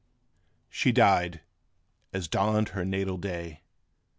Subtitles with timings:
[0.71, 1.41] She died,
[2.11, 3.61] as dawned her natal day!